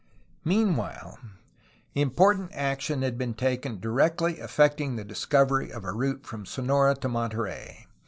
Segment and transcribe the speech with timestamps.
[0.43, 1.19] Meanwhile,
[1.93, 7.07] important action had been taken directly affecting the discovery of a route from Sonora to
[7.07, 7.85] Monterey.